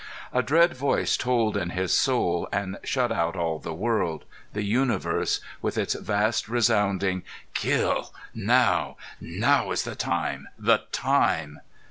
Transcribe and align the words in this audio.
A 0.33 0.41
dread 0.41 0.75
voice 0.75 1.15
tolled 1.15 1.55
in 1.55 1.69
his 1.69 1.95
soul 1.95 2.49
and 2.51 2.79
shut 2.83 3.11
out 3.11 3.35
all 3.35 3.59
the 3.59 3.71
world 3.75 4.25
the 4.51 4.63
universe 4.63 5.41
with 5.61 5.77
its 5.77 5.93
vast 5.93 6.49
resounding. 6.49 7.21
"Kill! 7.53 8.11
Now! 8.33 8.97
Now 9.19 9.69
is 9.69 9.83
the 9.83 9.93
time 9.93 10.47
the 10.57 10.79
time!" 10.91 11.59